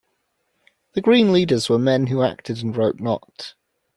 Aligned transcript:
“The 0.93 1.01
Green 1.01 1.31
leaders 1.31 1.69
were 1.69 1.77
men 1.77 2.07
who 2.07 2.23
acted 2.23 2.63
and 2.63 2.75
wrote 2.75 2.99
not”. 2.99 3.53